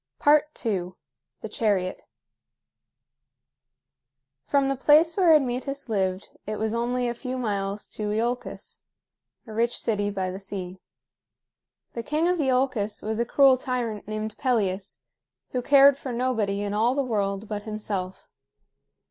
II. 0.25 0.93
THE 1.41 1.47
CHARIOT. 1.47 2.01
From 4.47 4.67
the 4.67 4.75
place 4.75 5.15
where 5.15 5.31
Admetus 5.35 5.89
lived 5.89 6.29
it 6.47 6.55
was 6.57 6.73
only 6.73 7.07
a 7.07 7.13
few 7.13 7.37
miles 7.37 7.85
to 7.89 8.09
Iolcus, 8.11 8.81
a 9.45 9.53
rich 9.53 9.77
city 9.77 10.09
by 10.09 10.31
the 10.31 10.39
sea. 10.39 10.79
The 11.93 12.01
king 12.01 12.27
of 12.27 12.39
Iolcus 12.39 13.03
was 13.03 13.19
a 13.19 13.25
cruel 13.25 13.57
tyrant 13.57 14.07
named 14.07 14.35
Pelias, 14.39 14.97
who 15.51 15.61
cared 15.61 15.97
for 15.99 16.11
nobody 16.11 16.63
in 16.63 16.73
all 16.73 16.95
the 16.95 17.03
world 17.03 17.47
but 17.47 17.61
himself. 17.61 18.27